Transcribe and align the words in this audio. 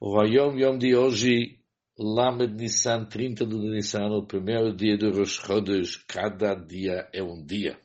O 0.00 0.12
Vayom 0.12 0.58
Yom 0.58 0.76
de 0.76 0.94
hoje, 0.96 1.60
Lamed 1.96 2.56
Nissan, 2.56 3.04
30 3.04 3.46
de 3.46 3.56
Nissan, 3.56 4.06
o 4.06 4.26
primeiro 4.26 4.74
dia 4.74 4.98
do 4.98 5.10
Rosh 5.10 5.40
Chodesh, 5.40 5.96
cada 6.08 6.54
dia 6.54 7.08
é 7.12 7.22
um 7.22 7.44
dia. 7.44 7.78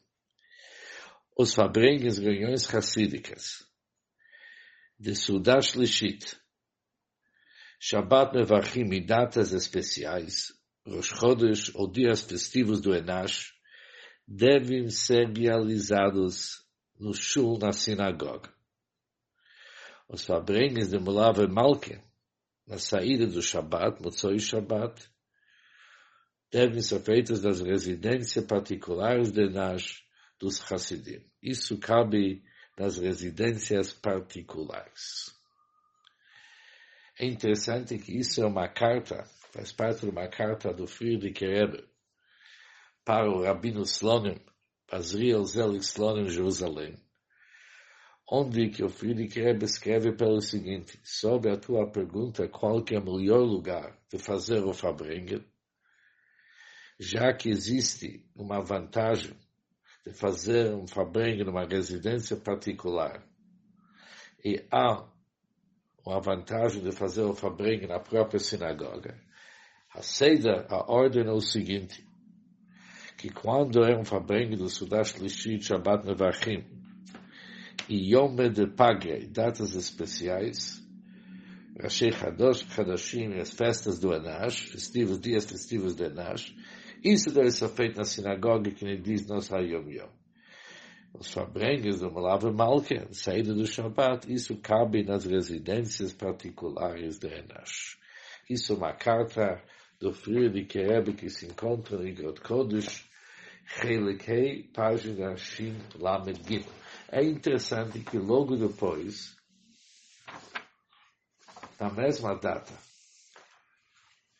Os 1.37 1.53
fabrengues 1.53 2.17
reuniões 2.17 2.65
racídicas 2.65 3.63
de 4.99 5.15
Sudash 5.15 5.75
Lishit, 5.75 6.35
Shabbat 7.79 8.35
Mevachim 8.35 8.91
e 8.91 9.05
datas 9.05 9.53
especiais, 9.53 10.51
Rosh 10.85 11.13
Chodesh 11.15 11.71
ou 11.75 11.89
dias 11.89 12.23
festivos 12.23 12.81
do 12.81 12.93
Enash, 12.93 13.53
devem 14.27 14.89
ser 14.89 15.29
realizados 15.29 16.65
no 16.99 17.13
shul 17.13 17.57
na 17.57 17.71
sinagoga. 17.71 18.58
Os 20.09 20.25
fabrengues 20.25 20.89
de 20.89 20.97
Mulave 20.97 21.47
Malke, 21.47 22.01
na 22.65 22.79
saída 22.79 23.27
do 23.27 23.43
Shabbat, 23.43 24.01
Motzoi 24.01 24.39
Shabbat, 24.39 25.07
devem 26.51 26.81
ser 26.81 26.99
feitas 27.01 27.41
das 27.41 27.61
residências 27.61 28.43
particulares 28.43 29.31
de 29.31 29.47
Nash 29.47 30.03
dos 30.39 30.59
Hassidim. 30.59 31.23
Isso 31.43 31.77
cabe 31.77 32.43
nas 32.75 32.97
residências 32.97 33.93
particulares. 33.93 35.31
É 37.19 37.27
interessante 37.27 37.99
que 37.99 38.17
isso 38.17 38.41
é 38.41 38.47
uma 38.47 38.67
carta, 38.67 39.25
faz 39.51 39.71
parte 39.71 40.01
de 40.01 40.09
uma 40.09 40.27
carta 40.27 40.73
do 40.73 40.87
Friedrich 40.87 41.45
Rebbe 41.45 41.87
para 43.05 43.29
o 43.29 43.43
Rabino 43.43 43.83
Slonim, 43.83 44.41
Azriel 44.91 45.43
Zelig 45.43 45.83
Slonim, 45.83 46.29
Jerusalém, 46.29 46.97
onde 48.31 48.69
que 48.69 48.83
o 48.83 48.89
Friedrich 48.89 49.39
Rebbe 49.39 49.65
escreve 49.65 50.11
pelo 50.11 50.39
seguinte, 50.39 50.99
sobre 51.03 51.51
a 51.51 51.57
tua 51.57 51.89
pergunta 51.89 52.47
qual 52.47 52.83
que 52.83 52.95
é 52.95 52.99
o 52.99 53.03
melhor 53.03 53.41
lugar 53.41 53.97
de 54.11 54.19
fazer 54.19 54.63
o 54.63 54.73
Fabrengen, 54.73 55.43
já 56.99 57.33
que 57.33 57.49
existe 57.49 58.23
uma 58.35 58.61
vantagem 58.61 59.35
de 60.05 60.13
fazer 60.13 60.73
um 60.75 60.85
Fabrengen 60.85 61.45
numa 61.45 61.65
residência 61.65 62.37
particular, 62.37 63.25
e 64.45 64.63
há 64.71 65.07
uma 66.05 66.21
vantagem 66.21 66.83
de 66.83 66.91
fazer 66.91 67.23
o 67.23 67.33
Fabrengen 67.33 67.87
na 67.87 67.99
própria 67.99 68.39
sinagoga, 68.39 69.19
a 69.93 70.03
seda, 70.03 70.67
a 70.69 70.91
ordem 70.91 71.25
é 71.25 71.31
o 71.31 71.41
seguinte, 71.41 72.07
que 73.17 73.29
quando 73.29 73.83
é 73.83 73.97
um 73.97 74.05
Fabrengen 74.05 74.55
do 74.55 74.69
Sudash 74.69 75.17
Lishit 75.19 75.65
Shabbat 75.65 76.05
Nevachim, 76.05 76.78
e 77.89 78.13
Yom 78.13 78.35
de 78.35 78.67
Pagre, 78.67 79.25
datas 79.25 79.75
especiais, 79.75 80.79
Rashi 81.81 82.09
Hadosh, 82.11 82.63
Hadoshim, 82.77 83.33
as 83.39 83.51
festas 83.51 83.99
do 83.99 84.13
Anash, 84.13 84.69
festivos, 84.69 85.19
dias 85.19 85.45
festivos 85.45 85.95
do 85.95 86.05
Anash, 86.05 86.55
isso 87.03 87.31
deve 87.31 87.49
ser 87.49 87.69
feito 87.69 87.97
na 87.97 88.03
sinagoga 88.03 88.69
que 88.69 88.85
nem 88.85 89.01
diz 89.01 89.25
nos 89.25 89.51
Hayom 89.51 89.89
Yom. 89.89 90.09
Os 91.17 91.31
fabrengues 91.33 91.99
do 91.99 92.11
Malava 92.11 92.51
Malke, 92.51 93.07
saída 93.11 93.55
do 93.55 93.65
Shabbat, 93.65 94.31
isso 94.31 94.57
cabe 94.57 95.03
nas 95.03 95.25
residências 95.25 96.13
particulares 96.13 97.17
do 97.17 97.27
Anash. 97.27 97.97
Isso 98.47 98.73
é 98.73 98.75
uma 98.75 98.93
carta 98.93 99.63
do 99.99 100.13
Friedrich 100.13 100.77
Rebbe 100.77 101.13
que 101.13 101.29
se 101.29 101.47
encontra 101.47 102.07
em 102.07 102.13
Grot 102.13 102.39
Kodesh, 102.41 103.08
Chelikei, 103.69 104.63
página 104.63 105.37
Shin 105.37 105.77
Lamed 105.95 106.43
Gimel. 106.43 106.73
É 107.11 107.23
interessante 107.23 107.99
que 107.99 108.17
logo 108.17 108.57
depois, 108.57 109.37
na 111.79 111.89
mesma 111.91 112.35
data, 112.35 112.73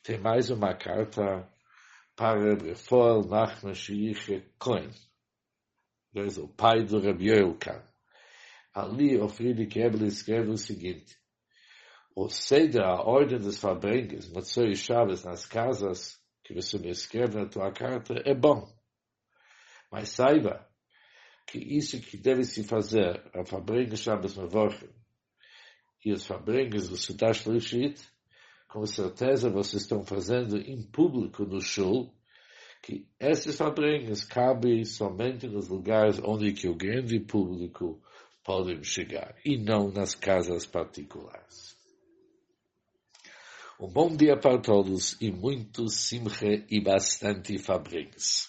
tem 0.03 0.19
mais 0.19 0.49
uma 0.49 0.73
carta 0.75 1.47
para 2.15 2.55
Refoel 2.55 3.21
Nachman 3.21 3.75
Shiiche 3.75 4.43
Cohen, 4.57 4.89
o 6.15 6.47
pai 6.47 6.83
do 6.83 6.99
Rabi 6.99 7.29
Yoelkan. 7.29 7.83
Ali 8.73 9.17
o 9.19 9.29
Friedrich 9.29 9.79
Ebel 9.79 10.07
escreve 10.07 10.49
o 10.49 10.57
seguinte, 10.57 11.15
o 12.15 12.29
Seder, 12.29 12.83
a 12.83 13.01
ordem 13.03 13.37
dos 13.37 13.59
fabrengues, 13.59 14.31
Matsoi 14.31 14.75
Chaves 14.75 15.23
nas 15.23 15.45
casas, 15.45 16.19
que 16.43 16.53
você 16.53 16.79
me 16.79 16.89
escreve 16.89 17.35
na 17.35 17.47
tua 17.47 17.71
carta, 17.71 18.15
é 18.25 18.33
bom. 18.33 18.78
Mas 19.91 20.09
saiba, 20.09 20.67
que 21.47 21.57
isso 21.57 21.99
que 21.99 22.17
deve 22.17 22.43
se 22.43 22.63
fazer 22.63 23.23
a 23.33 23.43
Fabrenga 23.43 23.95
Shabbos 23.95 24.37
Mevorchim 24.37 24.89
e 26.05 26.11
os 26.11 26.25
Fabrengas 26.25 26.89
do 26.89 26.95
Sudash 26.95 27.45
Lishit, 27.47 27.99
com 28.67 28.85
certeza 28.85 29.49
vocês 29.49 29.81
estão 29.81 30.03
fazendo 30.03 30.57
em 30.57 30.81
público 30.83 31.43
no 31.43 31.59
Shul, 31.59 32.13
que 32.83 33.09
esses 33.19 33.57
Fabrengas 33.57 34.23
cabem 34.23 34.85
somente 34.85 35.47
nos 35.47 35.67
lugares 35.67 36.19
onde 36.23 36.53
que 36.53 36.67
o 36.67 36.75
grande 36.75 37.19
público 37.19 38.01
pode 38.43 38.83
chegar, 38.83 39.35
e 39.43 39.57
não 39.57 39.91
nas 39.91 40.15
casas 40.15 40.65
particulares. 40.65 41.75
Um 43.79 43.87
bom 43.87 44.15
dia 44.15 44.37
para 44.37 44.59
todos 44.61 45.19
e 45.21 45.31
muito 45.31 45.87
simche 45.87 46.65
e 46.69 46.81
bastante 46.81 47.57
Fabrengas. 47.57 48.48